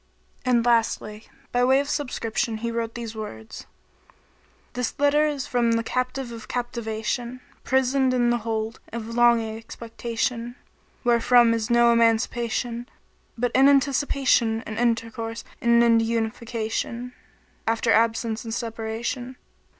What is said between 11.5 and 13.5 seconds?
is no emancipation *